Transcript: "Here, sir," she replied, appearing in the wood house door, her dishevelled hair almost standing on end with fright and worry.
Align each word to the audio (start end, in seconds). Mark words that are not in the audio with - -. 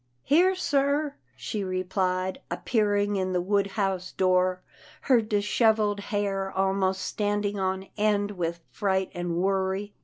"Here, 0.23 0.55
sir," 0.55 1.13
she 1.35 1.63
replied, 1.63 2.41
appearing 2.49 3.17
in 3.17 3.33
the 3.33 3.39
wood 3.39 3.67
house 3.67 4.11
door, 4.13 4.63
her 5.01 5.21
dishevelled 5.21 5.99
hair 5.99 6.51
almost 6.51 7.03
standing 7.03 7.59
on 7.59 7.87
end 7.97 8.31
with 8.31 8.61
fright 8.71 9.11
and 9.13 9.35
worry. 9.35 9.93